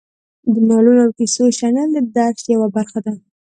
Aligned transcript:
د 0.53 0.55
نالونو 0.69 0.99
او 1.05 1.11
کیسو 1.17 1.43
شنل 1.59 1.89
د 1.93 1.97
درس 2.15 2.41
یوه 2.53 2.67
برخه 2.75 2.99
ده. 3.05 3.13